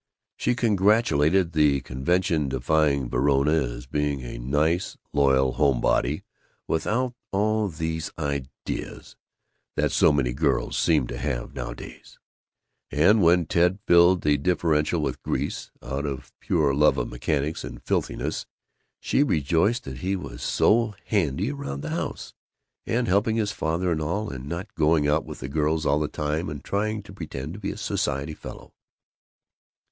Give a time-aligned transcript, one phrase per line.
[0.35, 6.23] She congratulated the convention defying Verona on being a "nice, loyal home body
[6.67, 9.15] without all these Ideas
[9.75, 12.17] that so many girls seem to have nowadays;"
[12.89, 17.79] and when Ted filled the differential with grease, out of pure love of mechanics and
[17.83, 18.47] filthiness,
[18.99, 22.33] she rejoiced that he was "so handy around the house
[22.87, 26.07] and helping his father and all, and not going out with the girls all the
[26.07, 28.73] time and trying to pretend he was a society fellow."